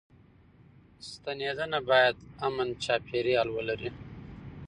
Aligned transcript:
ستنېدنه 1.09 1.79
بايد 1.89 2.17
امن 2.47 2.69
چاپيريال 2.83 3.47
ولري. 3.55 3.89